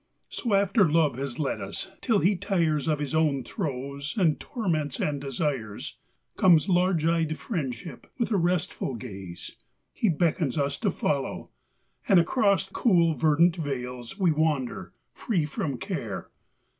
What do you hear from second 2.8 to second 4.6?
Of his own throes, and